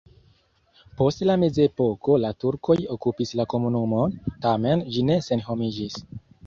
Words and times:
Post 1.01 1.21
la 1.31 1.35
mezepoko 1.41 2.17
la 2.23 2.33
turkoj 2.45 2.79
okupis 2.99 3.37
la 3.41 3.49
komunumon, 3.55 4.21
tamen 4.49 4.87
ĝi 4.97 5.07
ne 5.13 5.25
senhomiĝis. 5.31 6.07